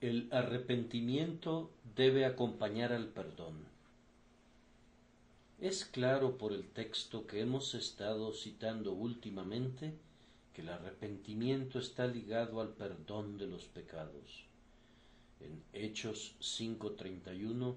[0.00, 3.66] El arrepentimiento debe acompañar al perdón.
[5.60, 9.92] Es claro por el texto que hemos estado citando últimamente
[10.54, 14.46] que el arrepentimiento está ligado al perdón de los pecados.
[15.38, 17.76] En Hechos 5:31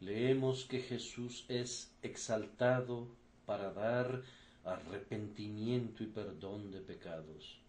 [0.00, 3.06] leemos que Jesús es exaltado
[3.44, 4.22] para dar
[4.64, 7.60] arrepentimiento y perdón de pecados.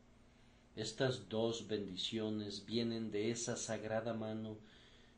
[0.76, 4.58] Estas dos bendiciones vienen de esa sagrada mano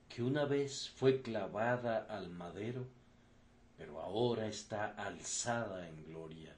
[0.09, 2.87] que una vez fue clavada al madero,
[3.77, 6.55] pero ahora está alzada en gloria.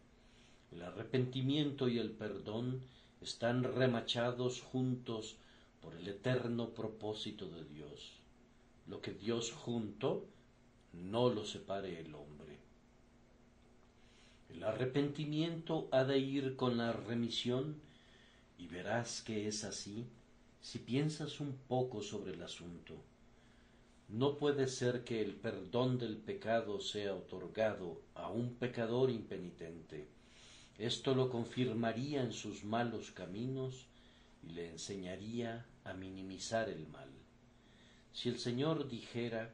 [0.72, 2.82] El arrepentimiento y el perdón
[3.22, 5.36] están remachados juntos
[5.82, 8.14] por el eterno propósito de Dios.
[8.88, 10.26] Lo que Dios juntó,
[10.94, 12.60] no lo separe el hombre.
[14.50, 17.84] El arrepentimiento ha de ir con la remisión
[18.58, 20.06] y verás que es así
[20.62, 22.96] si piensas un poco sobre el asunto.
[24.08, 30.08] No puede ser que el perdón del pecado sea otorgado a un pecador impenitente.
[30.78, 33.88] Esto lo confirmaría en sus malos caminos
[34.44, 37.10] y le enseñaría a minimizar el mal.
[38.14, 39.54] Si el Señor dijera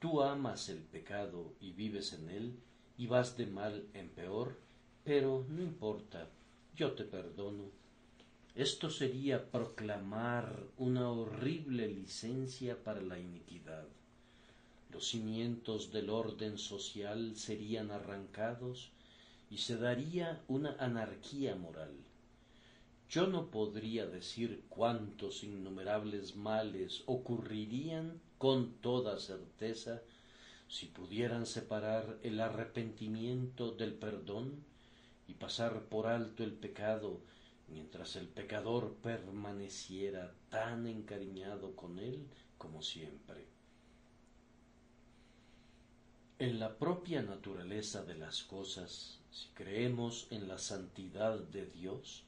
[0.00, 2.58] Tú amas el pecado y vives en él,
[2.96, 4.56] y vas de mal en peor,
[5.04, 6.26] pero no importa,
[6.74, 7.70] yo te perdono,
[8.54, 13.86] esto sería proclamar una horrible licencia para la iniquidad.
[14.92, 18.90] Los cimientos del orden social serían arrancados
[19.50, 21.92] y se daría una anarquía moral.
[23.08, 30.02] Yo no podría decir cuántos innumerables males ocurrirían con toda certeza
[30.68, 34.64] si pudieran separar el arrepentimiento del perdón
[35.26, 37.20] y pasar por alto el pecado
[37.72, 42.26] mientras el pecador permaneciera tan encariñado con él
[42.58, 43.46] como siempre.
[46.38, 52.24] En la propia naturaleza de las cosas, si creemos en la santidad de Dios,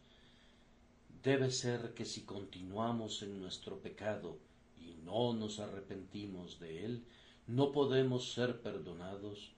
[1.22, 4.38] debe ser que si continuamos en nuestro pecado
[4.78, 7.04] y no nos arrepentimos de él,
[7.46, 9.52] no podemos ser perdonados,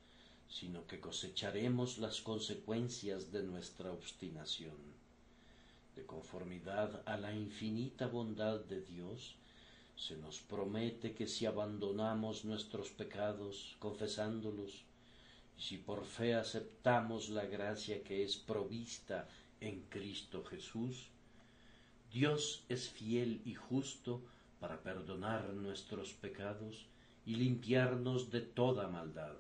[0.49, 4.94] sino que cosecharemos las consecuencias de nuestra obstinación
[5.97, 9.37] de conformidad a la infinita bondad de Dios,
[9.97, 14.85] se nos promete que si abandonamos nuestros pecados, confesándolos,
[15.57, 19.29] y si por fe aceptamos la gracia que es provista
[19.61, 21.11] en Cristo Jesús,
[22.13, 24.23] Dios es fiel y justo
[24.61, 26.87] para perdonar nuestros pecados
[27.27, 29.37] y limpiarnos de toda maldad.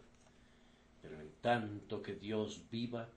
[1.02, 3.08] Pero en tanto que Dios viva,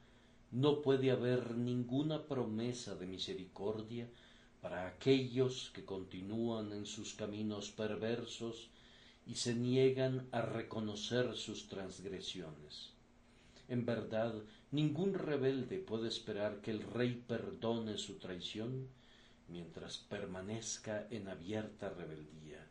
[0.51, 4.07] no puede haber ninguna promesa de misericordia
[4.61, 8.69] para aquellos que continúan en sus caminos perversos
[9.25, 12.91] y se niegan a reconocer sus transgresiones.
[13.67, 14.33] En verdad,
[14.71, 18.87] ningún rebelde puede esperar que el rey perdone su traición
[19.49, 22.65] mientras permanezca en abierta rebeldía.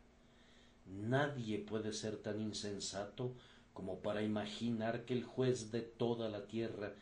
[0.87, 3.33] Nadie puede ser tan insensato
[3.73, 6.93] como para imaginar que el juez de toda la tierra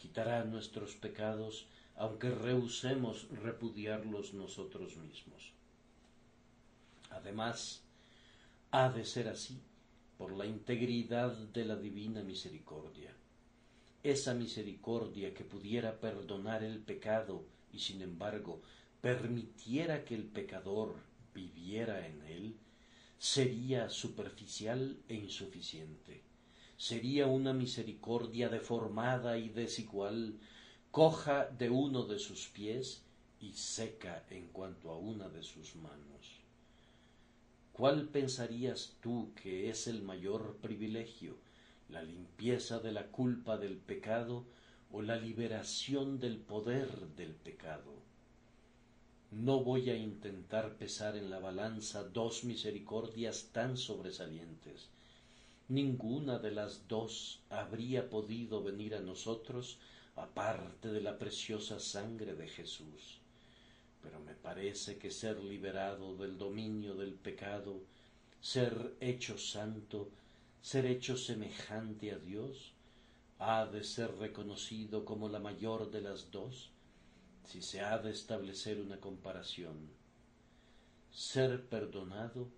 [0.00, 1.66] quitará nuestros pecados,
[1.96, 5.52] aunque rehusemos repudiarlos nosotros mismos.
[7.10, 7.82] Además,
[8.70, 9.60] ha de ser así
[10.16, 13.12] por la integridad de la divina misericordia.
[14.02, 18.62] Esa misericordia que pudiera perdonar el pecado y sin embargo
[19.00, 20.94] permitiera que el pecador
[21.34, 22.56] viviera en él,
[23.18, 26.22] sería superficial e insuficiente
[26.80, 30.38] sería una misericordia deformada y desigual,
[30.90, 33.02] coja de uno de sus pies
[33.38, 36.40] y seca en cuanto a una de sus manos.
[37.74, 41.36] ¿Cuál pensarías tú que es el mayor privilegio,
[41.90, 44.46] la limpieza de la culpa del pecado
[44.90, 47.92] o la liberación del poder del pecado?
[49.30, 54.88] No voy a intentar pesar en la balanza dos misericordias tan sobresalientes,
[55.70, 59.78] ninguna de las dos habría podido venir a nosotros
[60.16, 63.20] aparte de la preciosa sangre de Jesús.
[64.02, 67.80] Pero me parece que ser liberado del dominio del pecado,
[68.40, 70.10] ser hecho santo,
[70.60, 72.72] ser hecho semejante a Dios,
[73.38, 76.70] ha de ser reconocido como la mayor de las dos,
[77.44, 79.88] si se ha de establecer una comparación.
[81.10, 82.48] Ser perdonado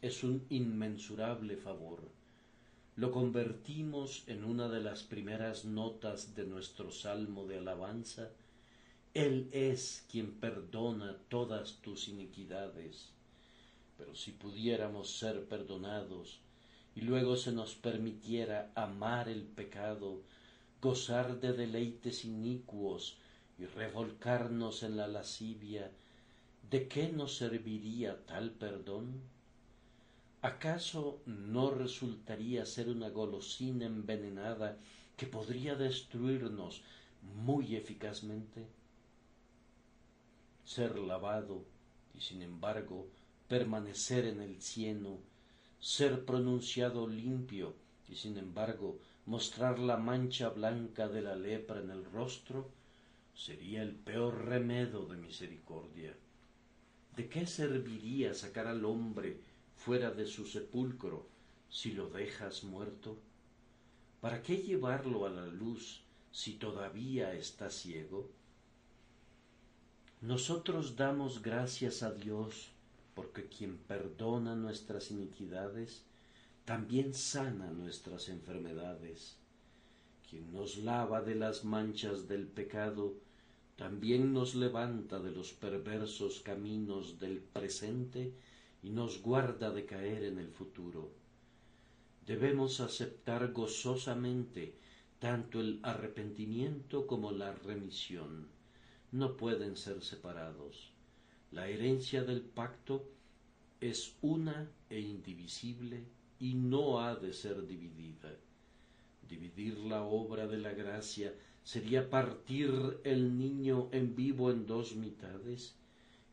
[0.00, 2.10] es un inmensurable favor,
[2.96, 8.28] lo convertimos en una de las primeras notas de nuestro salmo de alabanza.
[9.14, 13.08] Él es quien perdona todas tus iniquidades.
[13.96, 16.40] Pero si pudiéramos ser perdonados
[16.94, 20.20] y luego se nos permitiera amar el pecado,
[20.82, 23.16] gozar de deleites inicuos
[23.58, 25.90] y revolcarnos en la lascivia,
[26.70, 29.31] ¿de qué nos serviría tal perdón?
[30.42, 34.76] ¿Acaso no resultaría ser una golosina envenenada
[35.16, 36.82] que podría destruirnos
[37.44, 38.66] muy eficazmente?
[40.64, 41.64] Ser lavado
[42.12, 43.06] y sin embargo
[43.46, 45.20] permanecer en el cieno,
[45.78, 47.76] ser pronunciado limpio
[48.08, 52.68] y sin embargo mostrar la mancha blanca de la lepra en el rostro,
[53.32, 56.16] sería el peor remedio de misericordia.
[57.14, 59.51] ¿De qué serviría sacar al hombre
[59.84, 61.26] fuera de su sepulcro
[61.68, 63.18] si lo dejas muerto?
[64.20, 68.30] ¿Para qué llevarlo a la luz si todavía está ciego?
[70.20, 72.70] Nosotros damos gracias a Dios
[73.14, 76.04] porque quien perdona nuestras iniquidades
[76.64, 79.36] también sana nuestras enfermedades.
[80.30, 83.14] Quien nos lava de las manchas del pecado,
[83.74, 88.32] también nos levanta de los perversos caminos del presente
[88.82, 91.12] y nos guarda de caer en el futuro.
[92.26, 94.74] Debemos aceptar gozosamente
[95.18, 98.48] tanto el arrepentimiento como la remisión.
[99.12, 100.92] No pueden ser separados.
[101.52, 103.08] La herencia del pacto
[103.80, 106.04] es una e indivisible
[106.38, 108.34] y no ha de ser dividida.
[109.28, 115.76] Dividir la obra de la gracia sería partir el niño en vivo en dos mitades,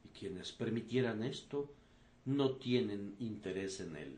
[0.04, 1.72] y quienes permitieran esto
[2.30, 4.16] no tienen interés en él.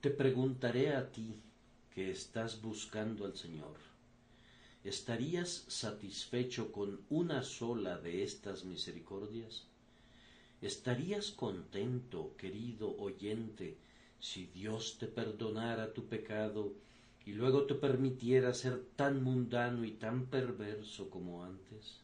[0.00, 1.40] Te preguntaré a ti
[1.92, 3.76] que estás buscando al Señor,
[4.84, 9.64] ¿estarías satisfecho con una sola de estas misericordias?
[10.62, 13.76] ¿Estarías contento, querido oyente,
[14.20, 16.74] si Dios te perdonara tu pecado
[17.26, 21.98] y luego te permitiera ser tan mundano y tan perverso como antes?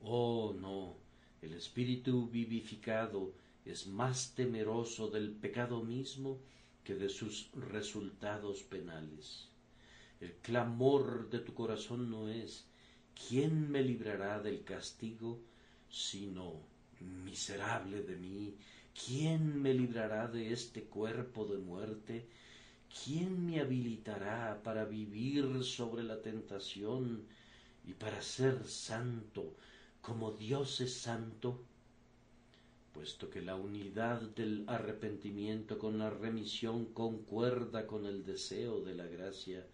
[0.00, 1.07] Oh, no,
[1.42, 3.32] el espíritu vivificado
[3.64, 6.40] es más temeroso del pecado mismo
[6.82, 9.48] que de sus resultados penales.
[10.20, 12.66] El clamor de tu corazón no es
[13.28, 15.40] ¿quién me librará del castigo?
[15.90, 16.60] sino
[17.00, 18.56] Miserable de mí,
[19.06, 22.26] ¿quién me librará de este cuerpo de muerte?
[23.04, 27.24] ¿Quién me habilitará para vivir sobre la tentación
[27.86, 29.54] y para ser santo
[30.08, 31.60] como Dios es santo?
[32.94, 39.06] Puesto que la unidad del arrepentimiento con la remisión concuerda con el deseo de la
[39.06, 39.66] gracia,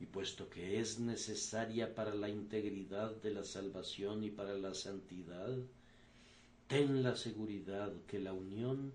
[0.00, 5.54] y puesto que es necesaria para la integridad de la salvación y para la santidad,
[6.68, 8.94] ten la seguridad que la unión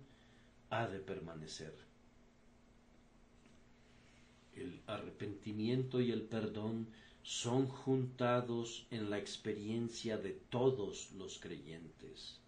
[0.71, 1.75] ha de permanecer.
[4.55, 6.87] El arrepentimiento y el perdón
[7.23, 12.39] son juntados en la experiencia de todos los creyentes.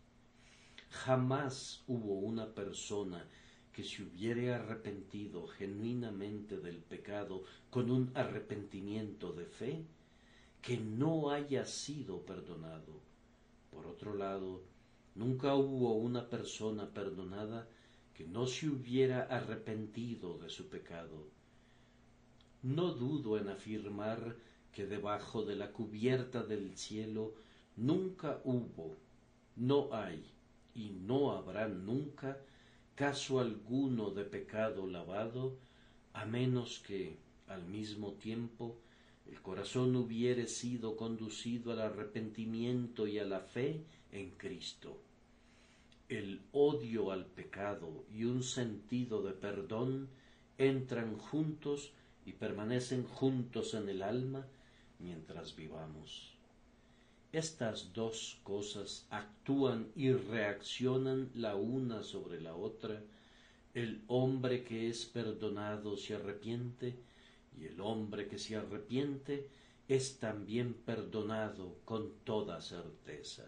[0.90, 3.28] Jamás hubo una persona
[3.72, 9.86] que se hubiere arrepentido genuinamente del pecado con un arrepentimiento de fe
[10.62, 13.02] que no haya sido perdonado.
[13.72, 14.62] Por otro lado,
[15.16, 17.68] Nunca hubo una persona perdonada
[18.16, 21.28] que no se hubiera arrepentido de su pecado.
[22.64, 24.36] No dudo en afirmar
[24.74, 27.34] que debajo de la cubierta del cielo
[27.76, 28.96] nunca hubo,
[29.56, 30.24] no hay
[30.74, 32.40] y no habrá nunca
[32.96, 35.58] caso alguno de pecado lavado,
[36.14, 38.78] a menos que, al mismo tiempo,
[39.30, 45.00] el corazón hubiere sido conducido al arrepentimiento y a la fe en Cristo.
[46.10, 50.10] El odio al pecado y un sentido de perdón
[50.58, 51.92] entran juntos
[52.26, 54.46] y permanecen juntos en el alma
[55.04, 56.34] mientras vivamos.
[57.32, 63.02] Estas dos cosas actúan y reaccionan la una sobre la otra.
[63.74, 66.96] El hombre que es perdonado se arrepiente
[67.60, 69.50] y el hombre que se arrepiente
[69.88, 73.46] es también perdonado con toda certeza.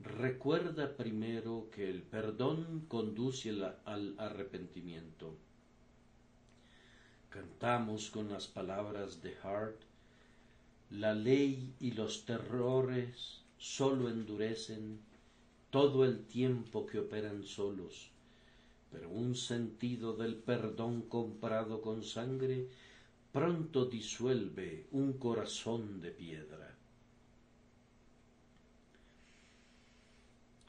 [0.00, 3.50] Recuerda primero que el perdón conduce
[3.84, 5.36] al arrepentimiento.
[7.30, 9.80] Cantamos con las palabras de Hart,
[10.90, 15.00] la ley y los terrores sólo endurecen
[15.70, 18.10] todo el tiempo que operan solos,
[18.92, 22.68] pero un sentido del perdón comprado con sangre
[23.32, 26.76] pronto disuelve un corazón de piedra.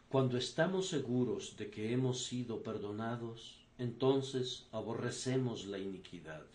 [0.09, 6.45] Cuando estamos seguros de que hemos sido perdonados, entonces aborrecemos la iniquidad.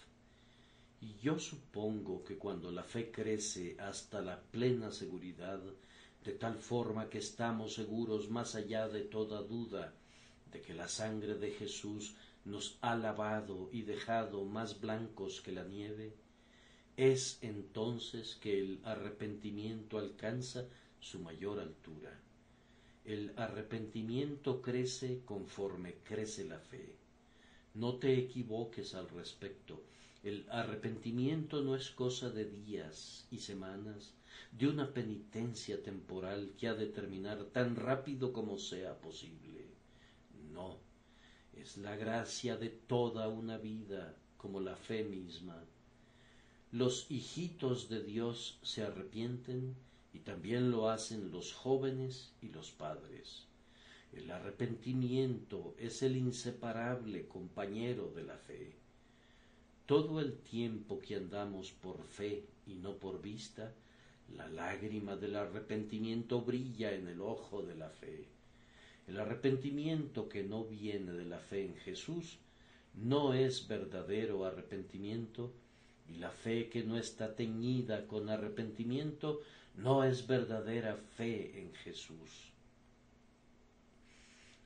[1.00, 5.60] Y yo supongo que cuando la fe crece hasta la plena seguridad,
[6.24, 9.94] de tal forma que estamos seguros más allá de toda duda
[10.52, 12.14] de que la sangre de Jesús
[12.44, 16.12] nos ha lavado y dejado más blancos que la nieve,
[16.96, 20.66] es entonces que el arrepentimiento alcanza
[21.00, 22.18] su mayor altura.
[23.04, 26.94] El arrepentimiento crece conforme crece la fe.
[27.74, 29.80] No te equivoques al respecto.
[30.22, 34.12] El arrepentimiento no es cosa de días y semanas,
[34.52, 39.64] de una penitencia temporal que ha de terminar tan rápido como sea posible.
[40.52, 40.78] No,
[41.54, 45.64] es la gracia de toda una vida como la fe misma.
[46.70, 49.74] Los hijitos de Dios se arrepienten
[50.12, 53.46] y también lo hacen los jóvenes y los padres.
[54.12, 58.79] El arrepentimiento es el inseparable compañero de la fe.
[59.90, 63.72] Todo el tiempo que andamos por fe y no por vista,
[64.36, 68.24] la lágrima del arrepentimiento brilla en el ojo de la fe.
[69.08, 72.38] El arrepentimiento que no viene de la fe en Jesús
[72.94, 75.50] no es verdadero arrepentimiento
[76.08, 79.40] y la fe que no está teñida con arrepentimiento
[79.74, 82.52] no es verdadera fe en Jesús.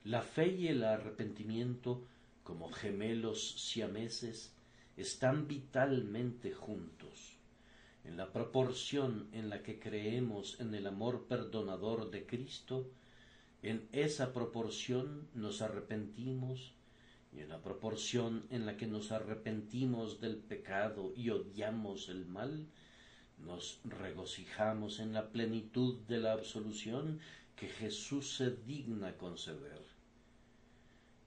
[0.03, 2.03] La fe y el arrepentimiento,
[2.43, 4.51] como gemelos siameses,
[4.97, 7.37] están vitalmente juntos.
[8.03, 12.89] En la proporción en la que creemos en el amor perdonador de Cristo,
[13.63, 16.73] en esa proporción nos arrepentimos
[17.33, 22.67] y en la proporción en la que nos arrepentimos del pecado y odiamos el mal,
[23.39, 27.19] nos regocijamos en la plenitud de la absolución
[27.55, 29.81] que Jesús se digna conceder.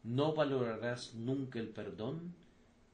[0.05, 2.35] No valorarás nunca el perdón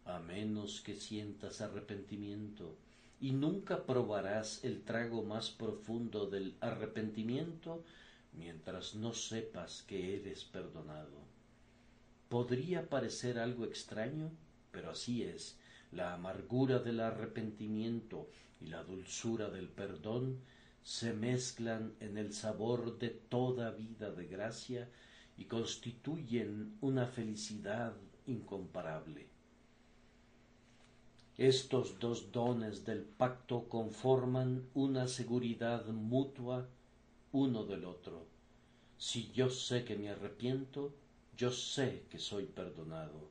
[0.04, 2.76] a menos que sientas arrepentimiento,
[3.20, 7.82] y nunca probarás el trago más profundo del arrepentimiento
[8.32, 11.25] mientras no sepas que eres perdonado.
[12.28, 14.30] Podría parecer algo extraño,
[14.73, 15.56] pero así es.
[15.92, 18.28] La amargura del arrepentimiento
[18.61, 20.40] y la dulzura del perdón
[20.82, 24.90] se mezclan en el sabor de toda vida de gracia
[25.37, 27.94] y constituyen una felicidad
[28.26, 29.34] incomparable.
[31.37, 36.69] Estos dos dones del pacto conforman una seguridad mutua
[37.33, 38.25] uno del otro.
[38.99, 40.95] Si yo sé que me arrepiento,
[41.37, 43.31] yo sé que soy perdonado.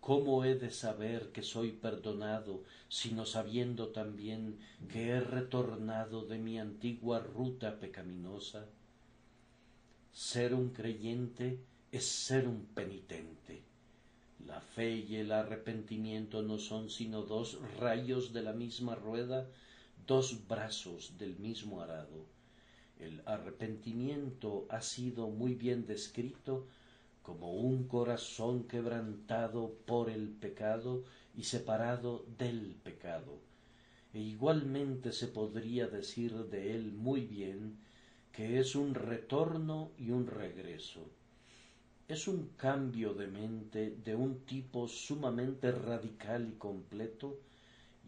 [0.00, 4.58] ¿Cómo he de saber que soy perdonado, sino sabiendo también
[4.88, 8.64] que he retornado de mi antigua ruta pecaminosa?
[10.10, 11.60] Ser un creyente
[11.92, 13.69] es ser un penitente.
[14.46, 19.46] La fe y el arrepentimiento no son sino dos rayos de la misma rueda,
[20.06, 22.24] dos brazos del mismo arado.
[22.98, 26.66] El arrepentimiento ha sido muy bien descrito
[27.22, 31.04] como un corazón quebrantado por el pecado
[31.36, 33.38] y separado del pecado.
[34.12, 37.78] E igualmente se podría decir de él muy bien
[38.32, 41.08] que es un retorno y un regreso.
[42.10, 47.38] Es un cambio de mente de un tipo sumamente radical y completo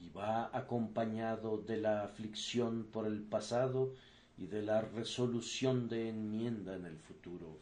[0.00, 3.94] y va acompañado de la aflicción por el pasado
[4.36, 7.58] y de la resolución de enmienda en el futuro.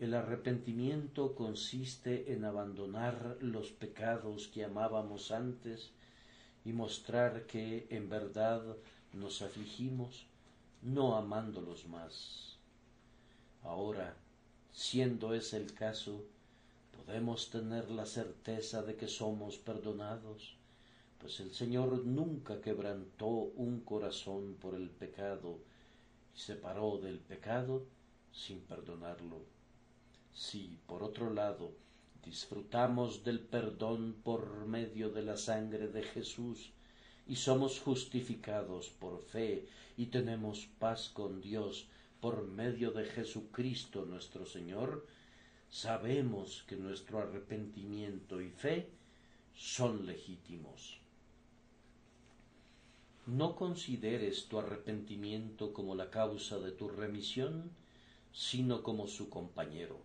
[0.00, 5.92] El arrepentimiento consiste en abandonar los pecados que amábamos antes
[6.64, 8.60] y mostrar que en verdad
[9.12, 10.26] nos afligimos
[10.82, 12.58] no amándolos más.
[13.62, 14.16] Ahora,
[14.74, 16.24] siendo ese el caso,
[16.96, 20.56] podemos tener la certeza de que somos perdonados,
[21.20, 25.60] pues el Señor nunca quebrantó un corazón por el pecado
[26.34, 27.86] y separó del pecado
[28.32, 29.42] sin perdonarlo.
[30.34, 31.70] Si, por otro lado,
[32.24, 36.72] disfrutamos del perdón por medio de la sangre de Jesús
[37.28, 41.86] y somos justificados por fe y tenemos paz con Dios
[42.24, 45.06] por medio de Jesucristo nuestro Señor,
[45.68, 48.88] sabemos que nuestro arrepentimiento y fe
[49.54, 51.00] son legítimos.
[53.26, 57.70] No consideres tu arrepentimiento como la causa de tu remisión,
[58.32, 60.00] sino como su compañero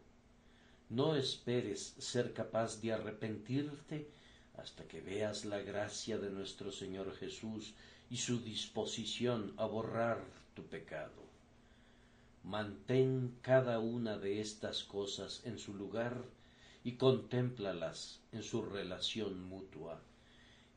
[0.89, 4.09] no esperes ser capaz de arrepentirte
[4.57, 7.75] hasta que veas la gracia de nuestro Señor Jesús
[8.09, 10.19] y su disposición a borrar
[10.55, 11.28] tu pecado.
[12.43, 16.23] Mantén cada una de estas cosas en su lugar
[16.83, 19.99] y contémplalas en su relación mutua.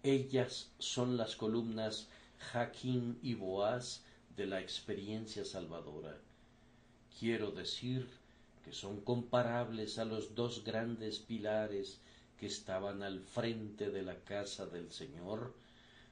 [0.02, 4.02] Ellas son las columnas Jaquín y Boaz
[4.36, 6.18] de la experiencia salvadora.
[7.18, 8.08] Quiero decir
[8.64, 12.00] que son comparables a los dos grandes pilares
[12.38, 15.54] que estaban al frente de la casa del Señor,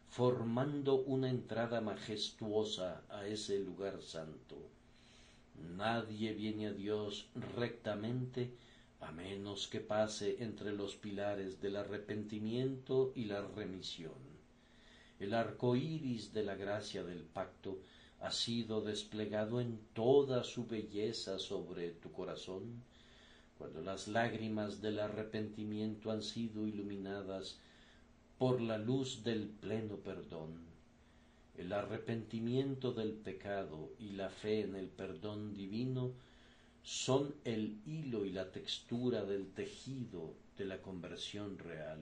[0.09, 4.57] formando una entrada majestuosa a ese lugar santo.
[5.77, 8.53] Nadie viene a Dios rectamente
[9.01, 14.13] a menos que pase entre los pilares del arrepentimiento y la remisión.
[15.19, 17.79] El arco iris de la gracia del pacto
[18.21, 22.83] ha sido desplegado en toda su belleza sobre tu corazón,
[23.59, 27.59] cuando las lágrimas del arrepentimiento han sido iluminadas
[28.39, 30.70] por la luz del pleno perdón.
[31.61, 36.11] El arrepentimiento del pecado y la fe en el perdón divino
[36.83, 42.01] son el hilo y la textura del tejido de la conversión real.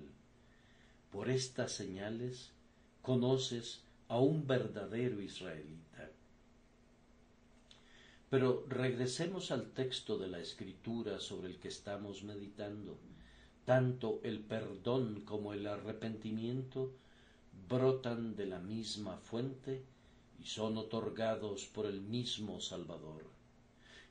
[1.10, 2.52] Por estas señales
[3.02, 6.08] conoces a un verdadero israelita.
[8.30, 12.96] Pero regresemos al texto de la escritura sobre el que estamos meditando.
[13.64, 16.92] Tanto el perdón como el arrepentimiento
[17.68, 19.82] brotan de la misma fuente
[20.40, 23.24] y son otorgados por el mismo Salvador.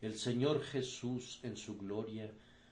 [0.01, 2.31] El Señor Jesús en su gloria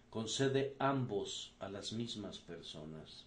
[0.09, 3.25] concede ambos a las mismas personas.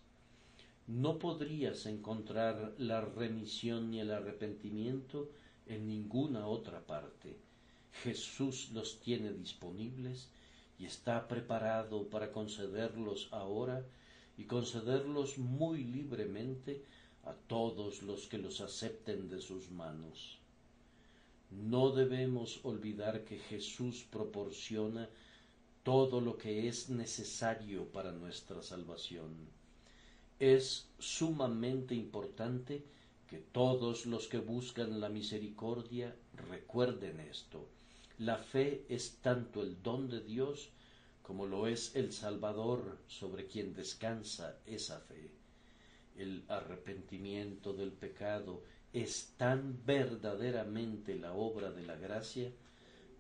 [0.87, 5.29] No podrías encontrar la remisión ni el arrepentimiento
[5.67, 7.37] en ninguna otra parte.
[8.03, 10.31] Jesús los tiene disponibles
[10.79, 13.85] y está preparado para concederlos ahora
[14.37, 16.85] y concederlos muy libremente
[17.29, 20.39] a todos los que los acepten de sus manos.
[21.51, 25.09] No debemos olvidar que Jesús proporciona
[25.83, 29.31] todo lo que es necesario para nuestra salvación.
[30.39, 32.85] Es sumamente importante
[33.29, 36.15] que todos los que buscan la misericordia
[36.51, 37.69] recuerden esto.
[38.19, 40.71] La fe es tanto el don de Dios
[41.23, 45.31] como lo es el Salvador sobre quien descansa esa fe.
[46.19, 52.51] El arrepentimiento del pecado es tan verdaderamente la obra de la gracia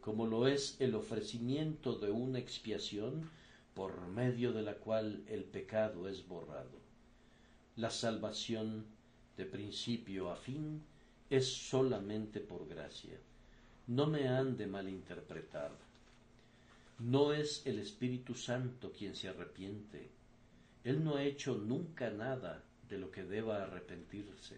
[0.00, 3.30] como lo es el ofrecimiento de una expiación
[3.74, 6.78] por medio de la cual el pecado es borrado.
[7.76, 8.86] La salvación
[9.36, 10.82] de principio a fin
[11.30, 13.16] es solamente por gracia.
[13.86, 15.70] No me han de malinterpretar.
[16.98, 20.08] No es el Espíritu Santo quien se arrepiente.
[20.82, 24.56] Él no ha hecho nunca nada de lo que deba arrepentirse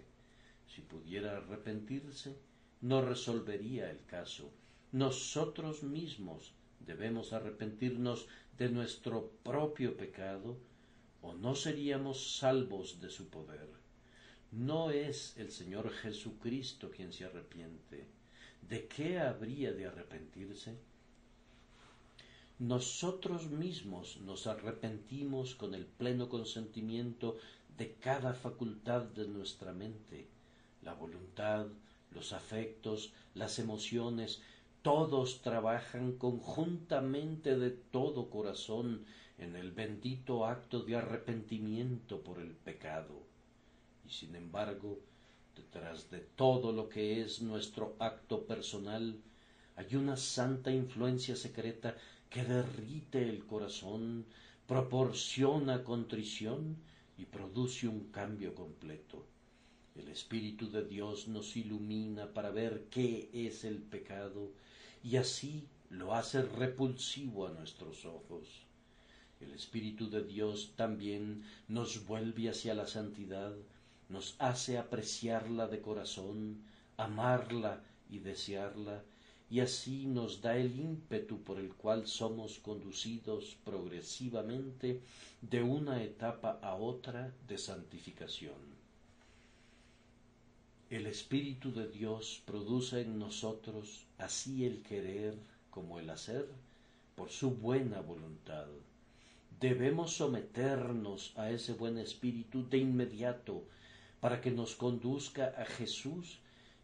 [0.75, 2.37] si pudiera arrepentirse,
[2.81, 4.51] no resolvería el caso.
[4.93, 10.57] Nosotros mismos debemos arrepentirnos de nuestro propio pecado
[11.23, 13.69] o no seríamos salvos de su poder.
[14.53, 18.07] No es el Señor Jesucristo quien se arrepiente.
[18.69, 20.75] ¿De qué habría de arrepentirse?
[22.59, 27.39] Nosotros mismos nos arrepentimos con el pleno consentimiento
[27.81, 30.29] de cada facultad de nuestra mente
[30.83, 31.67] la voluntad,
[32.11, 34.43] los afectos, las emociones,
[34.83, 39.07] todos trabajan conjuntamente de todo corazón
[39.39, 43.23] en el bendito acto de arrepentimiento por el pecado.
[44.07, 44.99] Y sin embargo,
[45.57, 49.17] detrás de todo lo que es nuestro acto personal,
[49.77, 51.97] hay una santa influencia secreta
[52.29, 54.27] que derrite el corazón,
[54.67, 56.77] proporciona contrición
[57.21, 59.27] y produce un cambio completo.
[59.95, 64.53] El Espíritu de Dios nos ilumina para ver qué es el pecado
[65.05, 68.49] y así lo hace repulsivo a nuestros ojos.
[69.39, 73.55] El Espíritu de Dios también nos vuelve hacia la santidad,
[74.09, 76.63] nos hace apreciarla de corazón,
[76.97, 79.05] amarla y desearla,
[79.51, 85.01] y así nos da el ímpetu por el cual somos conducidos progresivamente
[85.43, 88.81] de una etapa a otra de santificación.
[90.89, 95.35] El Espíritu de Dios produce en nosotros así el querer
[95.71, 96.47] como el hacer
[97.17, 98.67] por su buena voluntad.
[99.61, 103.65] Debemos someternos a ese buen Espíritu de inmediato
[104.21, 106.39] para que nos conduzca a Jesús,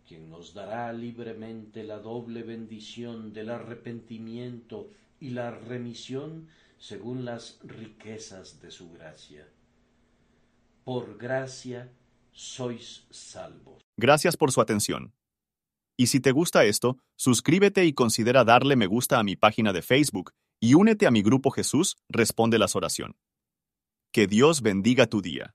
[0.07, 4.91] quien nos dará libremente la doble bendición del arrepentimiento
[5.21, 9.49] y la remisión según las riquezas de su gracia.
[10.85, 11.91] Por gracia
[12.33, 13.83] sois salvos.
[13.97, 15.13] Gracias por su atención.
[15.97, 19.83] Y si te gusta esto, suscríbete y considera darle me gusta a mi página de
[19.83, 23.17] Facebook y únete a mi grupo Jesús Responde las Oración.
[24.13, 25.55] Que Dios bendiga tu día.